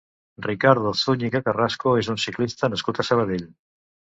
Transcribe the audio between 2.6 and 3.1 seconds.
nascut a